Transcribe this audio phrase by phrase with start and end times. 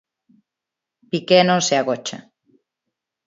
[1.09, 2.17] Piqué non se agocha.